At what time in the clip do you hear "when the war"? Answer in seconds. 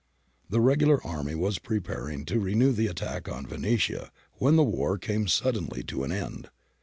4.39-4.97